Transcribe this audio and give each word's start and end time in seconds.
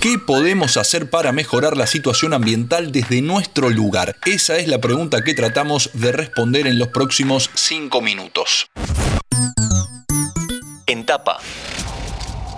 ¿Qué 0.00 0.18
podemos 0.18 0.78
hacer 0.78 1.10
para 1.10 1.30
mejorar 1.30 1.76
la 1.76 1.86
situación 1.86 2.32
ambiental 2.32 2.90
desde 2.90 3.20
nuestro 3.20 3.68
lugar? 3.68 4.16
Esa 4.24 4.56
es 4.56 4.66
la 4.66 4.80
pregunta 4.80 5.22
que 5.22 5.34
tratamos 5.34 5.90
de 5.92 6.10
responder 6.10 6.66
en 6.66 6.78
los 6.78 6.88
próximos 6.88 7.50
5 7.52 8.00
minutos. 8.00 8.70
En 10.86 11.04
tapa. 11.04 11.36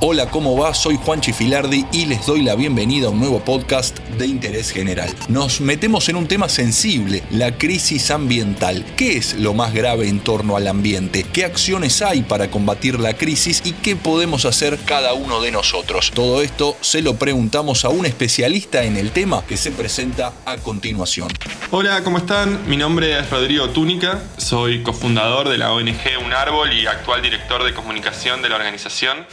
Hola, 0.04 0.28
¿cómo 0.30 0.58
va? 0.58 0.74
Soy 0.74 0.96
Juan 0.96 1.20
Chifilardi 1.20 1.86
y 1.92 2.06
les 2.06 2.26
doy 2.26 2.42
la 2.42 2.56
bienvenida 2.56 3.06
a 3.06 3.10
un 3.10 3.20
nuevo 3.20 3.38
podcast 3.44 4.00
de 4.18 4.26
interés 4.26 4.72
general. 4.72 5.08
Nos 5.28 5.60
metemos 5.60 6.08
en 6.08 6.16
un 6.16 6.26
tema 6.26 6.48
sensible, 6.48 7.22
la 7.30 7.56
crisis 7.56 8.10
ambiental. 8.10 8.84
¿Qué 8.96 9.16
es 9.16 9.34
lo 9.34 9.54
más 9.54 9.72
grave 9.72 10.08
en 10.08 10.18
torno 10.18 10.56
al 10.56 10.66
ambiente? 10.66 11.24
¿Qué 11.32 11.44
acciones 11.44 12.02
hay 12.02 12.22
para 12.22 12.50
combatir 12.50 12.98
la 12.98 13.14
crisis 13.14 13.62
y 13.64 13.74
qué 13.74 13.94
podemos 13.94 14.44
hacer 14.44 14.76
cada 14.86 15.14
uno 15.14 15.40
de 15.40 15.52
nosotros? 15.52 16.10
Todo 16.12 16.42
esto 16.42 16.76
se 16.80 17.00
lo 17.00 17.14
preguntamos 17.14 17.84
a 17.84 17.88
un 17.88 18.04
especialista 18.04 18.82
en 18.82 18.96
el 18.96 19.12
tema 19.12 19.44
que 19.46 19.56
se 19.56 19.70
presenta 19.70 20.32
a 20.46 20.56
continuación. 20.56 21.28
Hola, 21.70 22.02
¿cómo 22.02 22.18
están? 22.18 22.68
Mi 22.68 22.76
nombre 22.76 23.20
es 23.20 23.30
Rodrigo 23.30 23.70
Túnica, 23.70 24.20
soy 24.36 24.82
cofundador 24.82 25.48
de 25.48 25.58
la 25.58 25.72
ONG 25.72 26.18
Un 26.24 26.32
Árbol 26.32 26.72
y 26.72 26.88
actual 26.88 27.22
director 27.22 27.62
de 27.62 27.72
comunicación 27.72 28.42
de 28.42 28.48
la 28.48 28.56
organización. 28.56 29.26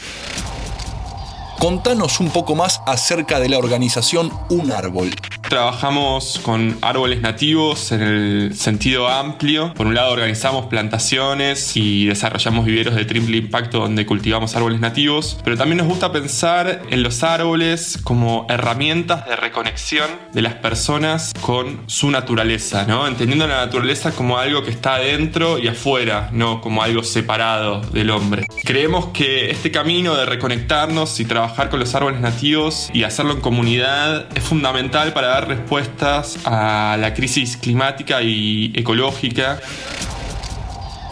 Contanos 1.59 2.21
un 2.21 2.29
poco 2.29 2.55
más 2.55 2.81
acerca 2.85 3.37
de 3.41 3.49
la 3.49 3.57
organización 3.57 4.31
Un 4.47 4.71
Árbol. 4.71 5.11
Trabajamos 5.49 6.39
con 6.43 6.77
árboles 6.83 7.21
nativos 7.21 7.91
en 7.91 8.01
el 8.03 8.55
sentido 8.55 9.07
amplio. 9.07 9.73
Por 9.73 9.87
un 9.87 9.95
lado 9.95 10.11
organizamos 10.11 10.67
plantaciones 10.67 11.75
y 11.75 12.05
desarrollamos 12.05 12.65
viveros 12.65 12.93
de 12.93 13.03
triple 13.05 13.37
impacto 13.37 13.79
donde 13.79 14.05
cultivamos 14.05 14.55
árboles 14.55 14.79
nativos, 14.79 15.39
pero 15.43 15.57
también 15.57 15.77
nos 15.77 15.87
gusta 15.87 16.11
pensar 16.11 16.83
en 16.91 17.01
los 17.01 17.23
árboles 17.23 17.97
como 18.03 18.45
herramientas 18.47 19.25
de 19.25 19.35
reconexión 19.35 20.07
de 20.33 20.43
las 20.43 20.53
personas 20.53 21.33
con 21.41 21.81
su 21.87 22.11
naturaleza, 22.11 22.85
¿no? 22.87 23.07
Entendiendo 23.07 23.47
la 23.47 23.65
naturaleza 23.65 24.11
como 24.11 24.37
algo 24.37 24.63
que 24.63 24.69
está 24.69 24.95
adentro 24.95 25.57
y 25.57 25.67
afuera, 25.67 26.29
no 26.31 26.61
como 26.61 26.83
algo 26.83 27.01
separado 27.01 27.81
del 27.81 28.11
hombre. 28.11 28.45
Creemos 28.63 29.07
que 29.07 29.49
este 29.49 29.71
camino 29.71 30.15
de 30.15 30.27
reconectarnos 30.27 31.19
y 31.19 31.25
trabajar 31.25 31.69
con 31.71 31.79
los 31.79 31.95
árboles 31.95 32.19
nativos 32.21 32.91
y 32.93 33.01
hacerlo 33.01 33.33
en 33.33 33.41
comunidad 33.41 34.27
es 34.37 34.43
fundamental 34.43 35.11
para 35.11 35.29
dar 35.29 35.38
respuestas 35.47 36.37
a 36.45 36.97
la 36.99 37.13
crisis 37.13 37.57
climática 37.57 38.21
y 38.21 38.71
ecológica. 38.75 39.59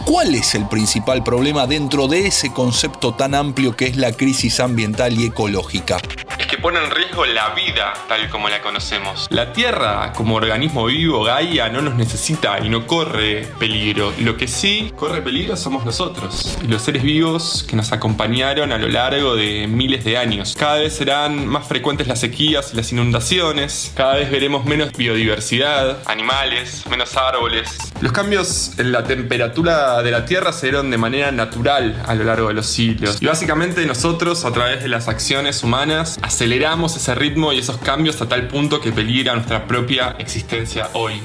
¿Cuál 0.04 0.34
es 0.34 0.54
el 0.54 0.66
principal 0.68 1.22
problema 1.22 1.66
dentro 1.66 2.08
de 2.08 2.26
ese 2.26 2.52
concepto 2.52 3.14
tan 3.14 3.34
amplio 3.34 3.76
que 3.76 3.86
es 3.86 3.96
la 3.96 4.12
crisis 4.12 4.58
ambiental 4.60 5.18
y 5.18 5.26
ecológica? 5.26 5.98
Pone 6.56 6.82
en 6.82 6.90
riesgo 6.90 7.26
la 7.26 7.50
vida 7.50 7.92
tal 8.08 8.30
como 8.30 8.48
la 8.48 8.62
conocemos. 8.62 9.26
La 9.30 9.52
Tierra, 9.52 10.12
como 10.14 10.36
organismo 10.36 10.86
vivo, 10.86 11.22
Gaia, 11.22 11.68
no 11.68 11.82
nos 11.82 11.94
necesita 11.94 12.58
y 12.64 12.70
no 12.70 12.86
corre 12.86 13.46
peligro. 13.58 14.12
Lo 14.20 14.36
que 14.36 14.48
sí 14.48 14.92
corre 14.96 15.20
peligro 15.20 15.56
somos 15.56 15.84
nosotros, 15.84 16.58
los 16.66 16.82
seres 16.82 17.02
vivos 17.02 17.64
que 17.68 17.76
nos 17.76 17.92
acompañaron 17.92 18.72
a 18.72 18.78
lo 18.78 18.88
largo 18.88 19.36
de 19.36 19.66
miles 19.66 20.04
de 20.04 20.16
años. 20.16 20.56
Cada 20.58 20.76
vez 20.76 20.94
serán 20.94 21.46
más 21.46 21.66
frecuentes 21.66 22.06
las 22.06 22.20
sequías 22.20 22.72
y 22.72 22.76
las 22.76 22.92
inundaciones, 22.92 23.92
cada 23.94 24.14
vez 24.14 24.30
veremos 24.30 24.64
menos 24.64 24.92
biodiversidad, 24.92 25.98
animales, 26.06 26.84
menos 26.88 27.16
árboles. 27.16 27.76
Los 28.00 28.12
cambios 28.12 28.72
en 28.78 28.92
la 28.92 29.04
temperatura 29.04 30.02
de 30.02 30.10
la 30.10 30.24
Tierra 30.24 30.52
se 30.52 30.66
dieron 30.66 30.90
de 30.90 30.98
manera 30.98 31.32
natural 31.32 32.00
a 32.06 32.14
lo 32.14 32.24
largo 32.24 32.48
de 32.48 32.54
los 32.54 32.66
siglos. 32.66 33.18
Y 33.20 33.26
básicamente 33.26 33.84
nosotros, 33.86 34.44
a 34.44 34.52
través 34.52 34.82
de 34.82 34.88
las 34.88 35.08
acciones 35.08 35.64
humanas, 35.64 36.18
aceleramos 36.38 36.94
ese 36.94 37.16
ritmo 37.16 37.52
y 37.52 37.58
esos 37.58 37.78
cambios 37.78 38.22
a 38.22 38.28
tal 38.28 38.46
punto 38.46 38.80
que 38.80 38.92
peligra 38.92 39.34
nuestra 39.34 39.66
propia 39.66 40.14
existencia 40.20 40.88
hoy. 40.92 41.20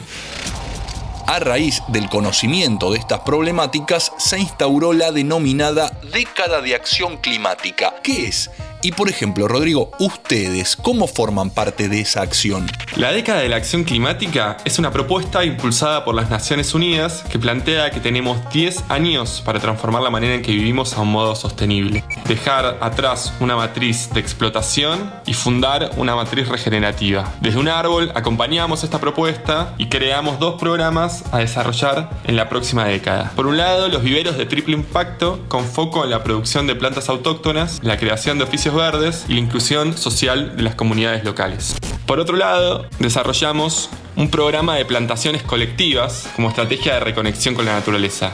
A 1.28 1.38
raíz 1.38 1.84
del 1.90 2.10
conocimiento 2.10 2.92
de 2.92 2.98
estas 2.98 3.20
problemáticas 3.20 4.12
se 4.18 4.40
instauró 4.40 4.92
la 4.92 5.12
denominada 5.12 5.92
década 6.12 6.62
de 6.62 6.74
acción 6.74 7.18
climática. 7.18 7.94
¿Qué 8.02 8.26
es? 8.26 8.50
Y 8.84 8.92
por 8.92 9.08
ejemplo, 9.08 9.48
Rodrigo, 9.48 9.92
ustedes, 9.98 10.76
¿cómo 10.76 11.08
forman 11.08 11.52
parte 11.52 11.88
de 11.88 12.02
esa 12.02 12.22
acción? 12.22 12.68
La 12.98 13.14
década 13.14 13.40
de 13.40 13.48
la 13.48 13.56
acción 13.56 13.86
climática 13.86 14.58
es 14.66 14.78
una 14.78 14.92
propuesta 14.92 15.46
impulsada 15.46 16.04
por 16.04 16.14
las 16.14 16.30
Naciones 16.30 16.74
Unidas 16.74 17.24
que 17.32 17.40
plantea 17.40 17.92
que 17.92 18.02
tenemos 18.02 18.38
10 18.52 18.84
años 18.90 19.42
para 19.46 19.62
transformar 19.62 20.02
la 20.02 20.10
manera 20.10 20.36
en 20.36 20.42
que 20.42 20.52
vivimos 20.52 20.96
a 20.96 21.02
un 21.02 21.14
modo 21.14 21.34
sostenible. 21.34 22.04
Dejar 22.28 22.78
atrás 22.82 23.34
una 23.40 23.56
matriz 23.56 24.10
de 24.14 24.20
explotación 24.20 25.14
y 25.26 25.34
fundar 25.34 25.92
una 25.96 26.18
matriz 26.18 26.50
regenerativa. 26.50 27.34
Desde 27.40 27.60
un 27.60 27.70
árbol 27.70 28.12
acompañamos 28.16 28.84
esta 28.84 29.00
propuesta 29.00 29.76
y 29.78 29.88
creamos 29.88 30.40
dos 30.40 30.60
programas 30.60 31.24
a 31.32 31.40
desarrollar 31.40 32.10
en 32.26 32.36
la 32.36 32.50
próxima 32.50 32.84
década. 32.84 33.32
Por 33.34 33.48
un 33.48 33.56
lado, 33.56 33.88
los 33.88 34.04
viveros 34.04 34.38
de 34.38 34.46
triple 34.46 34.74
impacto 34.74 35.40
con 35.48 35.64
foco 35.64 36.04
en 36.04 36.10
la 36.10 36.22
producción 36.22 36.68
de 36.68 36.76
plantas 36.76 37.08
autóctonas, 37.08 37.80
la 37.82 37.96
creación 37.96 38.38
de 38.38 38.44
oficios 38.44 38.73
verdes 38.74 39.26
y 39.28 39.34
la 39.34 39.40
inclusión 39.40 39.98
social 39.98 40.56
de 40.56 40.64
las 40.64 40.76
comunidades 40.76 41.24
locales. 41.24 41.76
Por 42.06 42.20
otro 42.20 42.36
lado, 42.36 42.88
desarrollamos 43.00 43.90
un 44.16 44.30
programa 44.30 44.76
de 44.76 44.86
plantaciones 44.86 45.44
colectivas 45.44 46.28
como 46.36 46.50
estrategia 46.50 46.96
de 46.96 47.00
reconexión 47.00 47.56
con 47.56 47.66
la 47.66 47.74
naturaleza. 47.74 48.34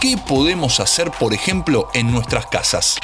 ¿Qué 0.00 0.18
podemos 0.28 0.80
hacer, 0.80 1.10
por 1.18 1.32
ejemplo, 1.32 1.88
en 1.94 2.12
nuestras 2.12 2.46
casas? 2.46 2.98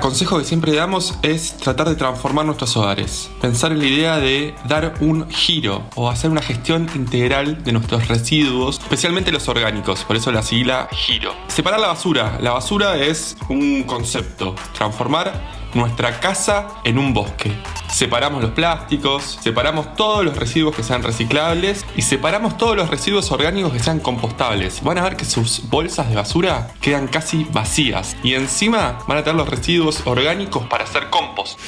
Consejo 0.00 0.38
que 0.38 0.44
siempre 0.44 0.74
damos 0.74 1.14
es 1.22 1.56
tratar 1.56 1.88
de 1.88 1.96
transformar 1.96 2.44
nuestros 2.44 2.76
hogares. 2.76 3.30
Pensar 3.40 3.72
en 3.72 3.78
la 3.78 3.86
idea 3.86 4.16
de 4.18 4.54
dar 4.68 4.94
un 5.00 5.28
giro 5.30 5.82
o 5.94 6.10
hacer 6.10 6.30
una 6.30 6.42
gestión 6.42 6.88
integral 6.94 7.64
de 7.64 7.72
nuestros 7.72 8.06
residuos, 8.08 8.78
especialmente 8.78 9.32
los 9.32 9.48
orgánicos, 9.48 10.04
por 10.04 10.16
eso 10.16 10.30
la 10.32 10.42
sigla 10.42 10.88
giro. 10.92 11.34
Separar 11.48 11.80
la 11.80 11.88
basura. 11.88 12.38
La 12.40 12.52
basura 12.52 12.96
es 12.96 13.36
un 13.48 13.82
concepto. 13.84 14.54
Transformar 14.74 15.55
nuestra 15.76 16.18
casa 16.18 16.68
en 16.84 16.98
un 16.98 17.14
bosque. 17.14 17.52
Separamos 17.92 18.42
los 18.42 18.50
plásticos, 18.52 19.38
separamos 19.40 19.94
todos 19.94 20.24
los 20.24 20.36
residuos 20.36 20.74
que 20.74 20.82
sean 20.82 21.02
reciclables 21.02 21.86
y 21.96 22.02
separamos 22.02 22.56
todos 22.56 22.76
los 22.76 22.90
residuos 22.90 23.30
orgánicos 23.30 23.72
que 23.72 23.78
sean 23.78 24.00
compostables. 24.00 24.82
Van 24.82 24.98
a 24.98 25.02
ver 25.02 25.16
que 25.16 25.24
sus 25.24 25.68
bolsas 25.68 26.08
de 26.08 26.16
basura 26.16 26.68
quedan 26.80 27.06
casi 27.06 27.44
vacías 27.44 28.16
y 28.22 28.34
encima 28.34 28.98
van 29.06 29.18
a 29.18 29.22
tener 29.22 29.36
los 29.36 29.48
residuos 29.48 30.02
orgánicos 30.06 30.66
para 30.66 30.84
hacer 30.84 31.10
compost. 31.10 31.58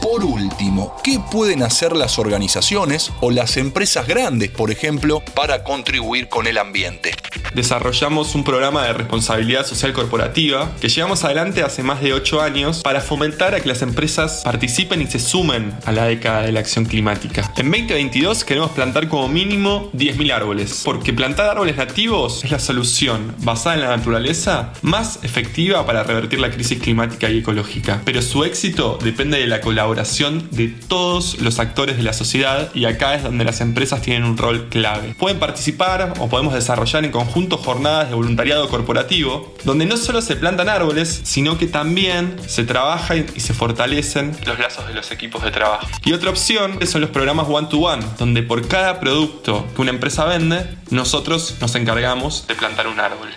Por 0.00 0.24
último, 0.24 0.94
¿qué 1.02 1.18
pueden 1.32 1.64
hacer 1.64 1.96
las 1.96 2.18
organizaciones 2.18 3.10
o 3.20 3.32
las 3.32 3.56
empresas 3.56 4.06
grandes, 4.06 4.50
por 4.50 4.70
ejemplo, 4.70 5.20
para 5.34 5.64
contribuir 5.64 6.28
con 6.28 6.46
el 6.46 6.58
ambiente? 6.58 7.12
Desarrollamos 7.56 8.34
un 8.34 8.44
programa 8.44 8.84
de 8.84 8.92
responsabilidad 8.92 9.64
social 9.64 9.94
corporativa 9.94 10.72
que 10.78 10.90
llevamos 10.90 11.24
adelante 11.24 11.62
hace 11.62 11.82
más 11.82 12.02
de 12.02 12.12
8 12.12 12.42
años 12.42 12.82
para 12.82 13.00
fomentar 13.00 13.54
a 13.54 13.60
que 13.60 13.68
las 13.68 13.80
empresas 13.80 14.42
participen 14.44 15.00
y 15.00 15.06
se 15.06 15.18
sumen 15.18 15.72
a 15.86 15.92
la 15.92 16.04
década 16.04 16.42
de 16.42 16.52
la 16.52 16.60
acción 16.60 16.84
climática. 16.84 17.50
En 17.56 17.70
2022 17.70 18.44
queremos 18.44 18.72
plantar 18.72 19.08
como 19.08 19.28
mínimo 19.28 19.90
10.000 19.94 20.32
árboles, 20.32 20.82
porque 20.84 21.14
plantar 21.14 21.48
árboles 21.48 21.78
nativos 21.78 22.44
es 22.44 22.50
la 22.50 22.58
solución 22.58 23.34
basada 23.38 23.76
en 23.76 23.80
la 23.80 23.96
naturaleza 23.96 24.74
más 24.82 25.20
efectiva 25.22 25.86
para 25.86 26.02
revertir 26.02 26.40
la 26.40 26.50
crisis 26.50 26.78
climática 26.78 27.30
y 27.30 27.38
ecológica. 27.38 28.02
Pero 28.04 28.20
su 28.20 28.44
éxito 28.44 28.98
depende 29.02 29.38
de 29.38 29.46
la 29.46 29.62
colaboración 29.62 30.46
de 30.50 30.68
todos 30.68 31.40
los 31.40 31.58
actores 31.58 31.96
de 31.96 32.02
la 32.02 32.12
sociedad 32.12 32.68
y 32.74 32.84
acá 32.84 33.14
es 33.14 33.22
donde 33.22 33.46
las 33.46 33.62
empresas 33.62 34.02
tienen 34.02 34.24
un 34.24 34.36
rol 34.36 34.68
clave. 34.68 35.14
Pueden 35.18 35.38
participar 35.38 36.12
o 36.18 36.28
podemos 36.28 36.52
desarrollar 36.52 37.02
en 37.06 37.12
conjunto 37.12 37.45
jornadas 37.56 38.08
de 38.08 38.14
voluntariado 38.14 38.68
corporativo, 38.68 39.54
donde 39.64 39.86
no 39.86 39.96
solo 39.96 40.20
se 40.22 40.36
plantan 40.36 40.68
árboles, 40.68 41.20
sino 41.24 41.58
que 41.58 41.66
también 41.66 42.36
se 42.46 42.64
trabaja 42.64 43.16
y 43.16 43.40
se 43.40 43.54
fortalecen 43.54 44.36
los 44.44 44.58
lazos 44.58 44.86
de 44.88 44.94
los 44.94 45.10
equipos 45.10 45.42
de 45.42 45.50
trabajo. 45.50 45.86
Y 46.04 46.12
otra 46.12 46.30
opción 46.30 46.78
son 46.86 47.00
los 47.00 47.10
programas 47.10 47.46
one 47.48 47.68
to 47.68 47.78
one, 47.78 48.04
donde 48.18 48.42
por 48.42 48.66
cada 48.66 49.00
producto 49.00 49.66
que 49.74 49.82
una 49.82 49.90
empresa 49.90 50.24
vende, 50.24 50.66
nosotros 50.90 51.56
nos 51.60 51.74
encargamos 51.74 52.46
de 52.46 52.54
plantar 52.54 52.88
un 52.88 52.98
árbol. 53.00 53.28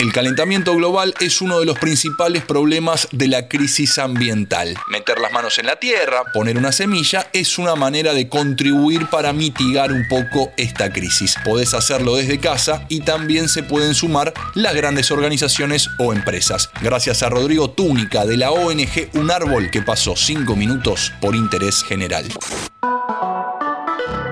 El 0.00 0.14
calentamiento 0.14 0.74
global 0.74 1.12
es 1.20 1.42
uno 1.42 1.60
de 1.60 1.66
los 1.66 1.78
principales 1.78 2.42
problemas 2.42 3.06
de 3.12 3.28
la 3.28 3.48
crisis 3.48 3.98
ambiental. 3.98 4.74
Meter 4.88 5.20
las 5.20 5.30
manos 5.30 5.58
en 5.58 5.66
la 5.66 5.76
tierra, 5.76 6.22
poner 6.32 6.56
una 6.56 6.72
semilla, 6.72 7.28
es 7.34 7.58
una 7.58 7.74
manera 7.74 8.14
de 8.14 8.26
contribuir 8.26 9.08
para 9.10 9.34
mitigar 9.34 9.92
un 9.92 10.08
poco 10.08 10.52
esta 10.56 10.90
crisis. 10.90 11.34
Podés 11.44 11.74
hacerlo 11.74 12.16
desde 12.16 12.40
casa 12.40 12.86
y 12.88 13.00
también 13.00 13.50
se 13.50 13.62
pueden 13.62 13.94
sumar 13.94 14.32
las 14.54 14.74
grandes 14.74 15.10
organizaciones 15.10 15.90
o 15.98 16.14
empresas. 16.14 16.70
Gracias 16.80 17.22
a 17.22 17.28
Rodrigo 17.28 17.68
Túnica 17.68 18.24
de 18.24 18.38
la 18.38 18.52
ONG 18.52 19.10
Un 19.12 19.30
Árbol 19.30 19.70
que 19.70 19.82
pasó 19.82 20.16
5 20.16 20.56
minutos 20.56 21.12
por 21.20 21.36
interés 21.36 21.84
general. 21.84 22.24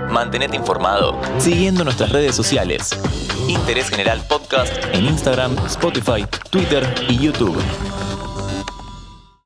Mantenete 0.09 0.56
informado 0.56 1.21
siguiendo 1.38 1.85
nuestras 1.85 2.11
redes 2.11 2.35
sociales. 2.35 2.97
Interés 3.49 3.89
General 3.89 4.21
Podcast 4.29 4.73
en 4.93 5.06
Instagram, 5.06 5.56
Spotify, 5.67 6.25
Twitter 6.50 6.85
y 7.09 7.19
YouTube. 7.19 7.59